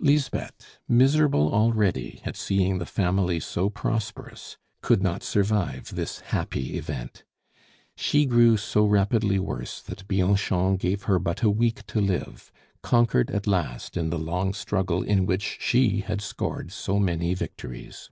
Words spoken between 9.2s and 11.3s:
worse that Bianchon gave her